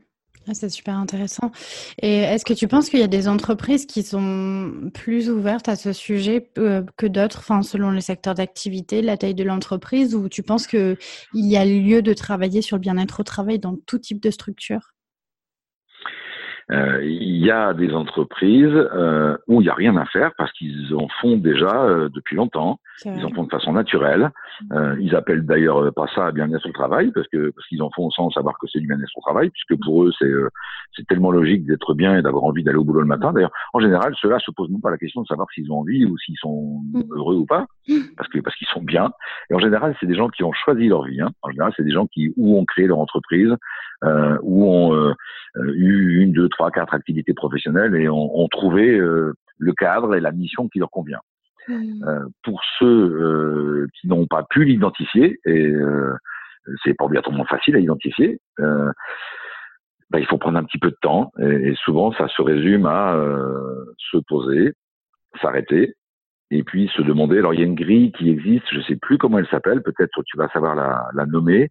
[0.48, 1.52] Ah, c'est super intéressant.
[2.00, 5.76] Et est-ce que tu penses qu'il y a des entreprises qui sont plus ouvertes à
[5.76, 10.28] ce sujet euh, que d'autres, enfin, selon les secteurs d'activité, la taille de l'entreprise, ou
[10.28, 10.96] tu penses qu'il
[11.34, 14.92] y a lieu de travailler sur le bien-être au travail dans tout type de structure?
[16.70, 20.52] Euh, il y a des entreprises euh, où il n'y a rien à faire parce
[20.52, 22.78] qu'ils en font déjà euh, depuis longtemps.
[23.04, 24.30] Ils en font de façon naturelle.
[24.60, 24.76] Mmh.
[24.76, 28.10] Euh, ils appellent d'ailleurs pas ça bien-être au travail parce que parce qu'ils en font
[28.10, 30.30] sans savoir que c'est du bien-être au travail, puisque pour eux c'est
[30.94, 33.32] c'est tellement logique d'être bien et d'avoir envie d'aller au boulot le matin.
[33.32, 36.04] D'ailleurs, en général, ceux-là se posent même pas la question de savoir s'ils ont envie
[36.04, 37.02] ou s'ils sont mmh.
[37.12, 37.94] heureux ou pas, mmh.
[38.16, 39.10] parce que parce qu'ils sont bien.
[39.50, 41.20] Et en général, c'est des gens qui ont choisi leur vie.
[41.20, 41.30] Hein.
[41.42, 43.54] En général, c'est des gens qui ou ont créé leur entreprise,
[44.04, 45.14] euh, ou ont
[45.56, 50.20] eu une, deux, trois, quatre activités professionnelles et ont, ont trouvé euh, le cadre et
[50.20, 51.20] la mission qui leur convient.
[51.68, 52.04] Mmh.
[52.08, 56.12] Euh, pour ceux euh, qui n'ont pas pu l'identifier, et euh,
[56.82, 61.32] c'est pas obligatoirement facile à identifier, bah, il faut prendre un petit peu de temps.
[61.38, 63.16] Et, et souvent, ça se résume à
[63.96, 64.74] se poser,
[65.40, 65.94] s'arrêter,
[66.50, 67.38] et puis se demander.
[67.38, 69.82] Alors, il y a une grille qui existe, je sais plus comment elle s'appelle.
[69.82, 71.70] Peut-être tu vas savoir la, la nommer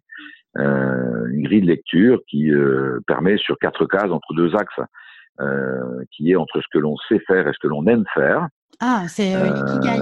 [0.56, 4.80] une grille de lecture qui euh, permet sur quatre cases entre deux axes,
[5.40, 8.48] euh, qui est entre ce que l'on sait faire et ce que l'on aime faire.
[8.80, 9.98] Ah, c'est euh, Ikigai,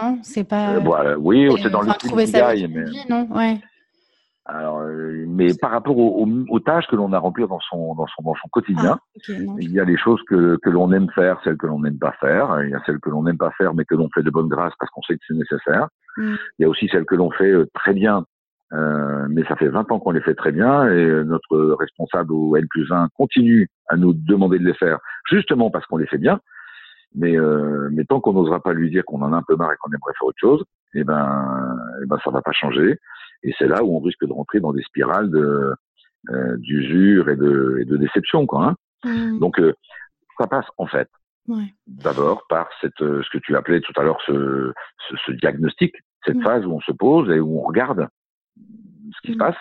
[0.00, 0.18] non?
[0.22, 0.78] C'est pas.
[0.78, 2.84] Voilà, oui, c'est dans le Ikigai, mais.
[3.08, 3.58] non, ouais.
[4.44, 4.82] Alors,
[5.28, 8.34] mais par rapport aux, aux, tâches que l'on a remplies dans son dans son dans
[8.34, 9.20] son quotidien, ah,
[9.60, 12.12] il y a les choses que que l'on aime faire, celles que l'on n'aime pas
[12.20, 12.60] faire.
[12.64, 14.48] Il y a celles que l'on n'aime pas faire, mais que l'on fait de bonne
[14.48, 15.86] grâce parce qu'on sait que c'est nécessaire.
[16.16, 16.34] Mm.
[16.58, 18.24] Il y a aussi celles que l'on fait très bien
[18.72, 22.56] euh, mais ça fait 20 ans qu'on les fait très bien et notre responsable au
[22.56, 24.98] N plus 1 continue à nous demander de les faire
[25.30, 26.40] justement parce qu'on les fait bien.
[27.14, 29.72] Mais, euh, mais tant qu'on n'osera pas lui dire qu'on en a un peu marre
[29.72, 32.98] et qu'on aimerait faire autre chose, eh ben, eh ben ça va pas changer.
[33.42, 35.74] Et c'est là où on risque de rentrer dans des spirales de
[36.30, 38.68] euh, d'usure et de, et de déception, quoi.
[38.68, 38.76] Hein.
[39.04, 39.40] Mmh.
[39.40, 39.74] Donc euh,
[40.38, 41.08] ça passe en fait
[41.48, 41.74] ouais.
[41.88, 44.72] d'abord par cette ce que tu appelais tout à l'heure ce,
[45.08, 46.44] ce, ce, diagnostic, cette mmh.
[46.44, 48.06] phase où on se pose et où on regarde
[49.12, 49.38] ce qui se mm.
[49.38, 49.56] passe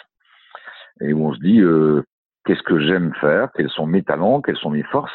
[1.01, 2.03] et où on se dit euh,
[2.45, 5.13] qu'est-ce que j'aime faire, quels sont mes talents, quelles sont mes forces,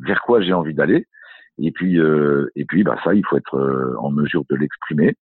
[0.00, 1.06] vers quoi j'ai envie d'aller?
[1.58, 5.14] Et puis, euh, et puis, bah ça, il faut être euh, en mesure de l'exprimer.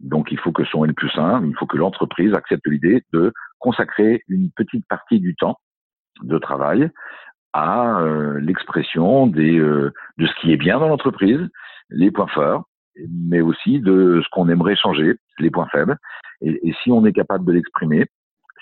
[0.00, 3.32] Donc, il faut que son N plus 1, il faut que l'entreprise accepte l'idée de
[3.58, 5.58] consacrer une petite partie du temps
[6.22, 6.90] de travail
[7.52, 9.92] à euh, l'expression des de
[10.26, 11.40] ce qui est bien dans l'entreprise,
[11.88, 12.64] les points forts,
[13.10, 15.96] mais aussi de ce qu'on aimerait changer, les points faibles.
[16.40, 18.06] Et, si on est capable de l'exprimer,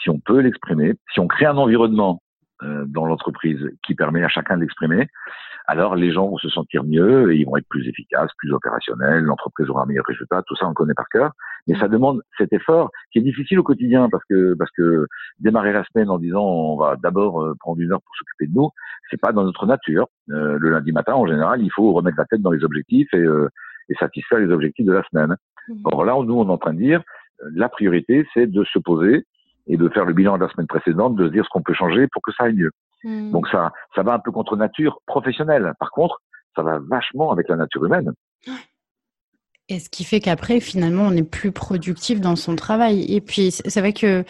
[0.02, 2.22] si on peut l'exprimer, si on crée un environnement
[2.62, 5.08] euh, dans l'entreprise qui permet à chacun de l'exprimer,
[5.66, 9.24] alors les gens vont se sentir mieux et ils vont être plus efficaces, plus opérationnels,
[9.24, 11.32] l'entreprise aura un meilleur résultat, tout ça on connaît par cœur.
[11.66, 15.06] Mais ça demande cet effort qui est difficile au quotidien parce que parce que
[15.40, 18.54] démarrer la semaine en disant on va d'abord euh, prendre une heure pour s'occuper de
[18.54, 18.70] nous,
[19.10, 20.06] c'est pas dans notre nature.
[20.30, 23.18] Euh, le lundi matin en général, il faut remettre la tête dans les objectifs et,
[23.18, 23.48] euh,
[23.88, 25.36] et satisfaire les objectifs de la semaine.
[25.68, 25.74] Mmh.
[25.84, 27.02] Or là, nous, on est en train de dire,
[27.42, 29.24] euh, la priorité, c'est de se poser
[29.66, 31.74] et de faire le bilan de la semaine précédente, de se dire ce qu'on peut
[31.74, 32.70] changer pour que ça aille mieux.
[33.04, 33.32] Mmh.
[33.32, 35.72] Donc ça, ça va un peu contre nature professionnelle.
[35.78, 36.20] Par contre,
[36.54, 38.12] ça va vachement avec la nature humaine.
[39.68, 43.04] Et ce qui fait qu'après, finalement, on est plus productif dans son travail.
[43.08, 44.24] Et puis, c'est vrai que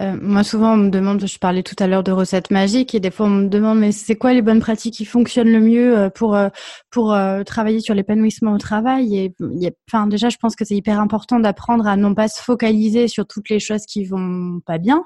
[0.00, 2.98] euh, moi, souvent, on me demande, je parlais tout à l'heure de recettes magiques, et
[2.98, 5.96] des fois, on me demande, mais c'est quoi les bonnes pratiques qui fonctionnent le mieux
[5.96, 6.48] euh, pour euh,
[6.90, 9.16] pour travailler sur l'épanouissement au travail?
[9.16, 9.32] Et
[9.88, 13.28] enfin, déjà, je pense que c'est hyper important d'apprendre à non pas se focaliser sur
[13.28, 15.04] toutes les choses qui vont pas bien,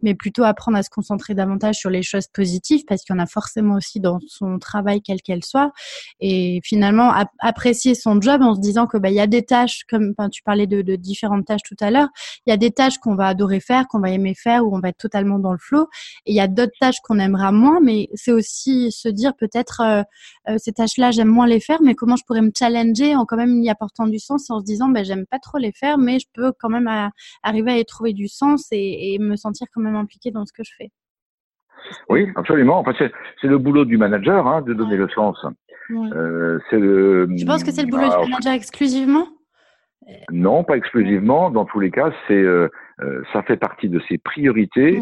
[0.00, 3.22] mais plutôt apprendre à se concentrer davantage sur les choses positives, parce qu'il y en
[3.22, 5.72] a forcément aussi dans son travail, quelle qu'elle soit.
[6.20, 9.84] Et finalement, apprécier son job en se disant que bah, y a a des tâches,
[9.88, 12.08] comme tu parlais de, de, différentes tâches tout à l'heure,
[12.46, 14.80] il y a des tâches qu'on va adorer faire, qu'on va aimer faire, où on
[14.80, 15.88] va être totalement dans le flow.
[16.26, 19.80] Et il y a d'autres tâches qu'on aimera moins, mais c'est aussi se dire peut-être
[19.80, 20.02] euh,
[20.48, 23.36] euh, ces tâches-là, j'aime moins les faire, mais comment je pourrais me challenger en quand
[23.36, 26.18] même y apportant du sens, en se disant, ben, j'aime pas trop les faire, mais
[26.18, 26.90] je peux quand même
[27.42, 30.52] arriver à y trouver du sens et, et me sentir quand même impliquée dans ce
[30.52, 30.90] que je fais.
[32.08, 32.78] Oui, absolument.
[32.78, 32.92] Enfin,
[33.40, 35.36] c'est le boulot du manager hein, de donner le sens.
[35.90, 37.28] Euh, c'est le.
[37.36, 39.26] Tu penses que c'est le boulot du manager exclusivement?
[40.30, 41.50] Non, pas exclusivement.
[41.50, 42.68] Dans tous les cas, c'est euh,
[43.00, 45.00] euh, ça fait partie de ses priorités.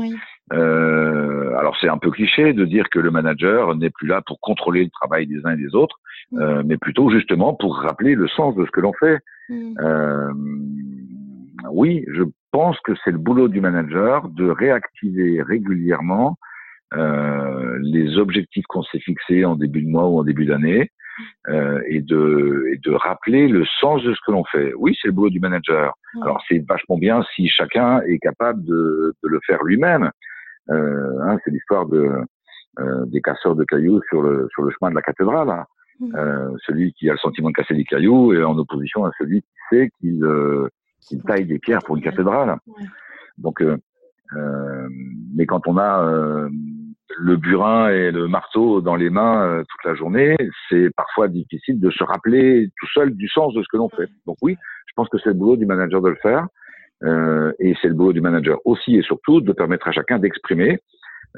[0.52, 4.38] Euh, alors c'est un peu cliché de dire que le manager n'est plus là pour
[4.40, 5.98] contrôler le travail des uns et des autres,
[6.34, 9.18] euh, mais plutôt justement pour rappeler le sens de ce que l'on fait.
[9.50, 10.32] Euh,
[11.70, 16.38] oui, je pense que c'est le boulot du manager de réactiver régulièrement
[16.96, 20.90] euh, les objectifs qu'on s'est fixés en début de mois ou en début d'année
[21.48, 24.72] euh, et, de, et de rappeler le sens de ce que l'on fait.
[24.74, 25.94] Oui, c'est le boulot du manager.
[26.22, 30.10] Alors c'est vachement bien si chacun est capable de, de le faire lui-même.
[30.70, 32.10] Euh, hein, c'est l'histoire de,
[32.78, 35.50] euh, des casseurs de cailloux sur le, sur le chemin de la cathédrale.
[35.50, 35.66] Hein.
[36.14, 39.42] Euh, celui qui a le sentiment de casser des cailloux est en opposition à celui
[39.42, 40.68] qui sait qu'il euh,
[41.26, 42.56] taille des pierres pour une cathédrale.
[43.38, 43.76] Donc, euh,
[45.34, 46.48] mais quand on a
[47.18, 50.36] le burin et le marteau dans les mains euh, toute la journée,
[50.68, 54.08] c'est parfois difficile de se rappeler tout seul du sens de ce que l'on fait.
[54.26, 56.46] Donc oui, je pense que c'est le boulot du manager de le faire.
[57.04, 60.78] Euh, et c'est le boulot du manager aussi et surtout de permettre à chacun d'exprimer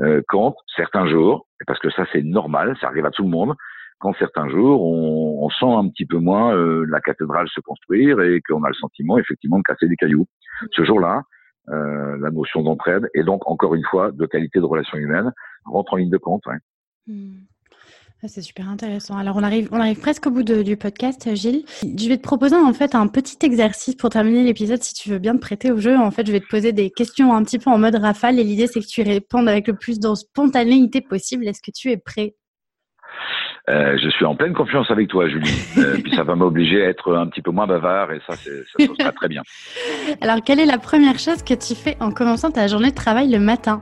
[0.00, 3.54] euh, quand certains jours, parce que ça c'est normal, ça arrive à tout le monde,
[3.98, 8.20] quand certains jours on, on sent un petit peu moins euh, la cathédrale se construire
[8.20, 10.26] et qu'on a le sentiment effectivement de casser des cailloux.
[10.72, 11.22] Ce jour-là,
[11.70, 15.32] euh, la notion d'entraide et donc encore une fois de qualité de relation humaine
[15.64, 16.42] rentre en ligne de compte.
[17.06, 17.40] Hmm.
[18.26, 19.18] C'est super intéressant.
[19.18, 21.64] Alors on arrive, on arrive presque au bout du podcast, Gilles.
[21.82, 25.18] Je vais te proposer en fait un petit exercice pour terminer l'épisode, si tu veux
[25.18, 25.96] bien te prêter au jeu.
[25.96, 28.44] En fait, je vais te poser des questions un petit peu en mode rafale et
[28.44, 31.46] l'idée c'est que tu répondes avec le plus de spontanéité possible.
[31.46, 32.34] Est-ce que tu es prêt?
[33.68, 35.50] Euh, je suis en pleine confiance avec toi, Julie.
[35.78, 38.42] Euh, puis ça va m'obliger à être un petit peu moins bavard et ça, ça
[38.42, 39.42] se passe très bien.
[40.20, 43.30] Alors, quelle est la première chose que tu fais en commençant ta journée de travail
[43.30, 43.80] le matin?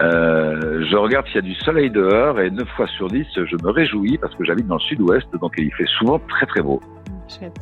[0.00, 3.56] Euh, je regarde s'il y a du soleil dehors et 9 fois sur 10, je
[3.62, 6.80] me réjouis parce que j'habite dans le sud-ouest, donc il fait souvent très très beau.
[7.28, 7.56] Chouette.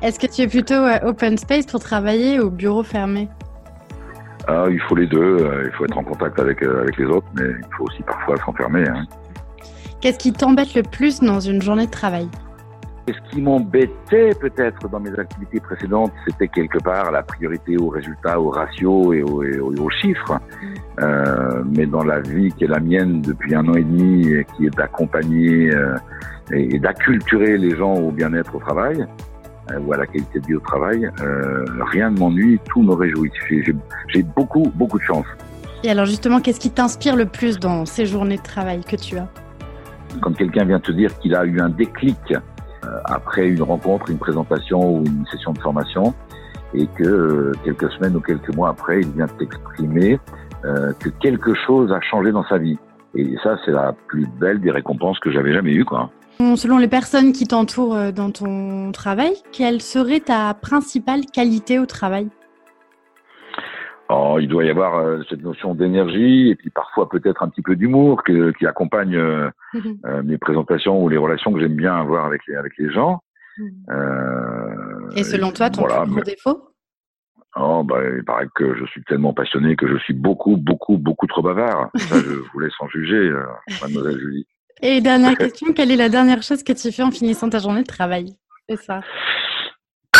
[0.00, 3.28] Est-ce que tu es plutôt euh, open space pour travailler ou bureau fermé?
[4.46, 5.36] Ah, Il faut les deux.
[5.66, 8.88] Il faut être en contact avec, avec les autres, mais il faut aussi parfois s'enfermer.
[8.88, 9.04] Hein.
[10.00, 12.28] Qu'est-ce qui t'embête le plus dans une journée de travail?
[13.08, 18.40] Ce qui m'embêtait peut-être dans mes activités précédentes, c'était quelque part la priorité aux résultats,
[18.40, 20.34] aux ratios et aux, chiffres.
[20.34, 20.66] Mm.
[21.00, 24.46] Euh, mais dans la vie qui est la mienne depuis un an et demi, et
[24.56, 25.96] qui est d'accompagner euh,
[26.52, 29.04] et, d'acculturer les gens au bien-être au travail
[29.70, 31.10] euh, ou à la qualité de vie au travail,
[31.90, 33.32] rien ne m'ennuie, tout me réjouit.
[34.08, 35.26] J'ai beaucoup, beaucoup de chance.
[35.82, 39.18] Et alors justement, qu'est-ce qui t'inspire le plus dans ces journées de travail que tu
[39.18, 39.28] as?
[40.20, 42.34] Quand quelqu'un vient te dire qu'il a eu un déclic
[43.04, 46.14] après une rencontre, une présentation ou une session de formation,
[46.74, 50.18] et que euh, quelques semaines ou quelques mois après, il vient t'exprimer
[50.64, 52.78] euh, que quelque chose a changé dans sa vie.
[53.14, 56.10] Et ça, c'est la plus belle des récompenses que j'avais jamais eues, quoi.
[56.56, 62.30] Selon les personnes qui t'entourent dans ton travail, quelle serait ta principale qualité au travail?
[64.40, 67.76] Il doit y avoir euh, cette notion d'énergie et puis parfois peut-être un petit peu
[67.76, 69.98] d'humour qui accompagne euh, mhm.
[70.06, 73.20] euh, mes présentations ou les relations que j'aime bien avoir avec les, avec les gens.
[73.58, 75.10] Mhm.
[75.14, 76.70] et selon toi, ton voilà, défaut?
[77.54, 81.26] Oh, bah, il paraît que je suis tellement passionné que je suis beaucoup, beaucoup, beaucoup
[81.26, 81.90] trop bavard.
[81.96, 83.30] Ça, je vous laisse en juger,
[83.82, 84.46] mademoiselle Julie.
[84.80, 87.82] Et dernière question, quelle est la dernière chose que tu fais en finissant ta journée
[87.82, 88.34] de travail?
[88.68, 89.02] C'est ça.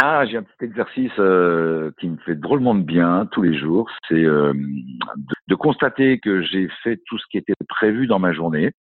[0.00, 3.90] Ah, j'ai un petit exercice euh, qui me fait drôlement de bien tous les jours.
[4.08, 4.52] C'est euh,
[5.48, 8.72] de, constater que j'ai fait tout ce qui était prévu dans ma journée.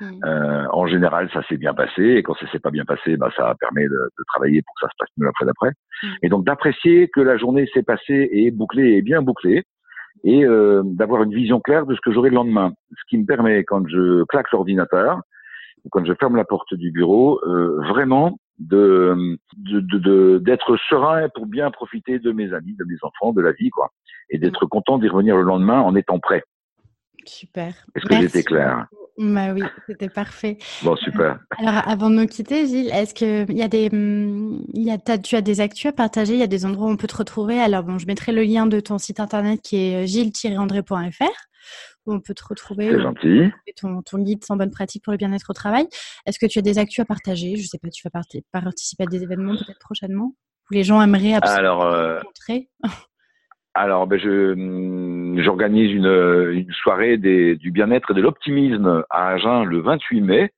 [0.00, 0.24] Mmh.
[0.24, 2.02] Euh, en général, ça s'est bien passé.
[2.02, 4.80] Et quand ça s'est pas bien passé, bah, ça permet de, de, travailler pour que
[4.86, 5.70] ça se passe mieux après d'après.
[6.02, 6.08] Mmh.
[6.22, 9.64] Et donc d'apprécier que la journée s'est passée et est bouclée et bien bouclée.
[10.24, 12.72] Et euh, d'avoir une vision claire de ce que j'aurai le lendemain.
[12.90, 15.20] Ce qui me permet, quand je claque l'ordinateur,
[15.84, 19.38] ou quand je ferme la porte du bureau, euh, vraiment de
[20.38, 23.92] d'être serein pour bien profiter de mes amis, de mes enfants, de la vie, quoi,
[24.30, 26.42] et d'être content d'y revenir le lendemain en étant prêt.
[27.24, 27.74] Super.
[27.94, 28.86] Est-ce que j'étais clair
[29.16, 30.58] bah oui, c'était parfait.
[30.82, 31.38] Bon, super.
[31.58, 34.98] Alors, avant de nous quitter, Gilles, est-ce que il y a des, il y a,
[34.98, 36.34] tu as des actus à partager?
[36.34, 37.60] Il y a des endroits où on peut te retrouver?
[37.60, 41.24] Alors, bon, je mettrai le lien de ton site internet qui est gilles-andré.fr
[42.06, 42.90] où on peut te retrouver.
[42.90, 43.52] C'est gentil.
[43.80, 45.86] Ton, ton guide sans bonne pratique pour le bien-être au travail.
[46.26, 47.56] Est-ce que tu as des actus à partager?
[47.56, 50.34] Je sais pas, tu vas participer à des événements peut-être prochainement
[50.70, 52.68] où les gens aimeraient absolument alors, rencontrer?
[53.74, 59.28] alors, ben je hum, j'organise une, une soirée des, du bien-être et de l'optimisme à
[59.30, 60.52] Agen le 28 mai.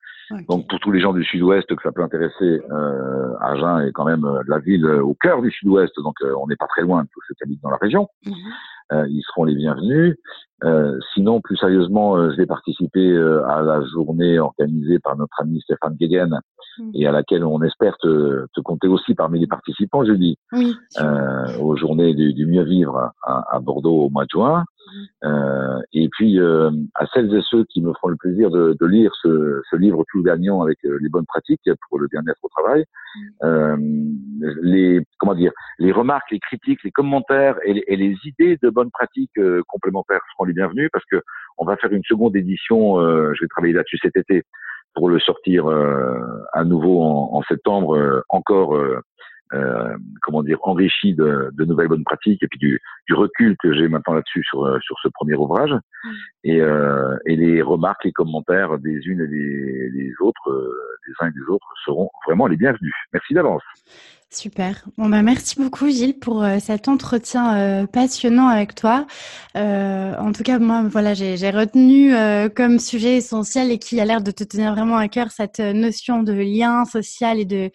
[0.49, 4.05] Donc pour tous les gens du Sud-Ouest que ça peut intéresser, euh, Agen est quand
[4.05, 6.83] même euh, la ville euh, au cœur du Sud-Ouest, donc euh, on n'est pas très
[6.83, 8.09] loin de tous ceux qui habitent dans la région.
[8.27, 8.31] Euh,
[8.93, 10.17] ils seront les bienvenus.
[10.65, 13.17] Euh, sinon, plus sérieusement, je vais participer
[13.47, 16.41] à la journée organisée par notre ami Stéphane Guéguen
[16.95, 20.75] et à laquelle on espère te, te, compter aussi parmi les participants, je dis, oui,
[21.61, 24.65] aux journées du, du mieux vivre à, à, Bordeaux au mois de juin.
[25.25, 28.87] Euh, et puis euh, à celles et ceux qui me feront le plaisir de, de
[28.87, 32.49] lire ce, ce, livre tout gagnant avec euh, les bonnes pratiques pour le bien-être au
[32.49, 32.85] travail,
[33.43, 33.77] euh,
[34.63, 38.71] les comment dire, les remarques, les critiques, les commentaires et les, et les idées de
[38.71, 41.21] bonnes pratiques euh, complémentaires seront les bienvenus parce que
[41.59, 43.01] on va faire une seconde édition.
[43.01, 44.45] je vais travailler là-dessus cet été
[44.97, 45.69] pour le sortir
[46.53, 48.75] à nouveau en, en septembre, encore
[49.55, 53.73] euh, comment dire, enrichi de, de, nouvelles bonnes pratiques et puis du, du recul que
[53.75, 55.71] j'ai maintenant là-dessus sur, euh, sur ce premier ouvrage.
[55.71, 56.11] Mm.
[56.45, 61.13] Et, euh, et les remarques, les commentaires des unes et des, des autres, euh, des
[61.21, 62.95] uns et des autres seront vraiment les bienvenus.
[63.13, 63.63] Merci d'avance.
[64.33, 64.85] Super.
[64.99, 69.07] Bon bah merci beaucoup Gilles pour euh, cet entretien euh, passionnant avec toi.
[69.57, 72.13] Euh, en tout cas moi voilà j'ai retenu
[72.55, 76.23] comme sujet essentiel et qui a l'air de te tenir vraiment à cœur cette notion
[76.25, 77.71] de lien social et de,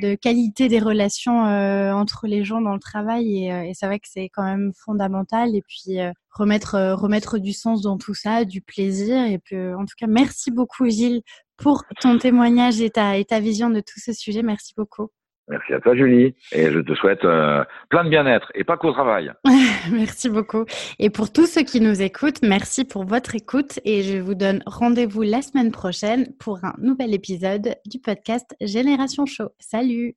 [0.00, 4.08] de qualité des relations entre les gens dans le travail et, et c'est vrai que
[4.08, 5.98] c'est quand même fondamental et puis
[6.30, 10.50] remettre remettre du sens dans tout ça, du plaisir et puis en tout cas merci
[10.50, 11.22] beaucoup Gilles
[11.56, 14.42] pour ton témoignage et ta, et ta vision de tout ce sujet.
[14.42, 15.10] Merci beaucoup.
[15.48, 16.34] Merci à toi, Julie.
[16.52, 19.32] Et je te souhaite euh, plein de bien-être et pas qu'au travail.
[19.92, 20.64] merci beaucoup.
[20.98, 23.78] Et pour tous ceux qui nous écoutent, merci pour votre écoute.
[23.84, 29.26] Et je vous donne rendez-vous la semaine prochaine pour un nouvel épisode du podcast Génération
[29.26, 29.50] Show.
[29.58, 30.16] Salut